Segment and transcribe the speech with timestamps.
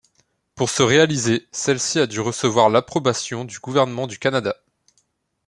[0.55, 4.55] Pour se réaliser, celle-ci a dû recevoir l'approbation du gouvernement du Canada.